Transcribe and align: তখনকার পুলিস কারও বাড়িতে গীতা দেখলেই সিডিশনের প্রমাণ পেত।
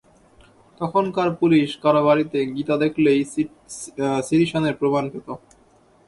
তখনকার 0.81 1.29
পুলিস 1.39 1.69
কারও 1.83 2.01
বাড়িতে 2.07 2.37
গীতা 2.55 2.75
দেখলেই 2.83 3.19
সিডিশনের 4.27 4.75
প্রমাণ 4.79 5.03
পেত। 5.13 5.27